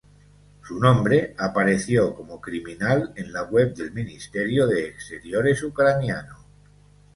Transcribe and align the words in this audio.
Su 0.63 0.79
nombre 0.79 1.35
apareció 1.37 2.15
como 2.15 2.41
criminal 2.41 3.13
en 3.17 3.31
la 3.31 3.43
web 3.43 3.75
del 3.75 3.91
ministerio 3.93 4.65
de 4.65 4.87
exteriores 4.87 5.61
ucraniano. 5.61 6.39